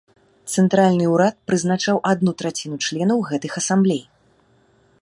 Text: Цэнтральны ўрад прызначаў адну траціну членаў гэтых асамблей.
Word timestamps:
Цэнтральны 0.53 1.05
ўрад 1.15 1.35
прызначаў 1.51 2.01
адну 2.13 2.35
траціну 2.41 2.77
членаў 2.87 3.19
гэтых 3.29 3.51
асамблей. 3.65 4.03